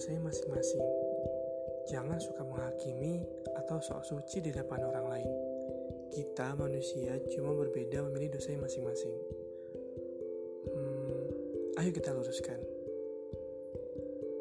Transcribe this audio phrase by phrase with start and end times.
[0.00, 0.86] dosanya masing-masing.
[1.92, 3.20] Jangan suka menghakimi
[3.52, 5.32] atau sok suci di depan orang lain.
[6.08, 9.12] Kita manusia cuma berbeda memilih dosanya masing-masing.
[10.72, 11.24] Hmm,
[11.84, 12.56] ayo kita luruskan.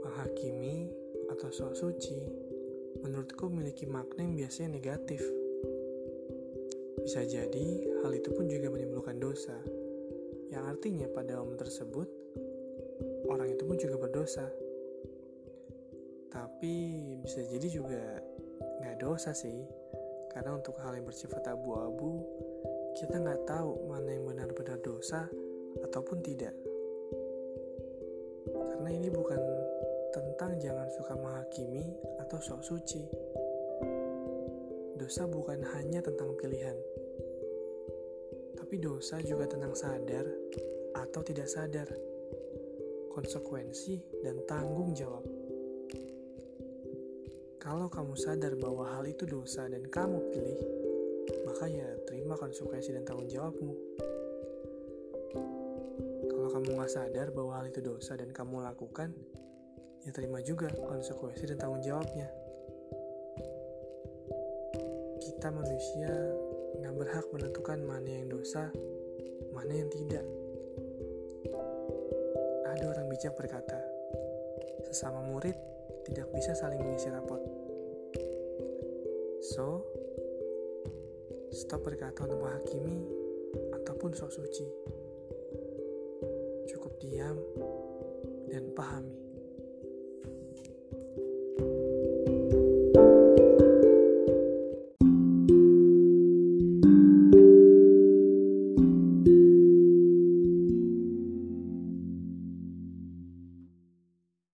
[0.08, 0.88] Menghakimi
[1.28, 2.18] atau sok suci
[3.04, 5.20] menurutku memiliki makna yang biasanya negatif.
[7.04, 7.68] Bisa jadi
[8.00, 9.60] hal itu pun juga menimbulkan dosa,
[10.56, 12.08] yang artinya pada momen tersebut
[13.30, 14.50] orang itu pun juga berdosa.
[16.34, 16.74] Tapi
[17.22, 18.02] bisa jadi juga
[18.82, 19.66] nggak dosa sih,
[20.34, 22.26] karena untuk hal yang bersifat abu-abu,
[22.98, 25.30] kita nggak tahu mana yang benar-benar dosa
[25.86, 26.54] ataupun tidak.
[28.50, 29.42] Karena ini bukan
[30.10, 31.94] tentang jangan suka menghakimi
[32.26, 33.06] atau sok suci.
[35.00, 36.76] Dosa bukan hanya tentang pilihan,
[38.60, 40.28] tapi dosa juga tentang sadar
[40.94, 41.88] atau tidak sadar,
[43.20, 45.28] konsekuensi dan tanggung jawab.
[47.60, 50.60] Kalau kamu sadar bahwa hal itu dosa dan kamu pilih,
[51.44, 53.76] maka ya terima konsekuensi dan tanggung jawabmu.
[56.32, 59.12] Kalau kamu nggak sadar bahwa hal itu dosa dan kamu lakukan,
[60.08, 62.32] ya terima juga konsekuensi dan tanggung jawabnya.
[65.20, 66.12] Kita manusia
[66.80, 68.72] nggak berhak menentukan mana yang dosa,
[69.52, 70.24] mana yang tidak.
[72.80, 73.76] Ada orang bijak berkata,
[74.88, 75.52] sesama murid
[76.08, 77.44] tidak bisa saling mengisi rapot.
[79.44, 79.84] So,
[81.52, 83.04] stop berkata untuk menghakimi
[83.76, 84.64] ataupun sok suci.
[86.72, 87.36] Cukup diam
[88.48, 89.29] dan pahami.